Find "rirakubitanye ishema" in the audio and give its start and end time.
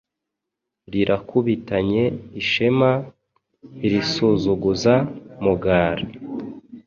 0.91-2.91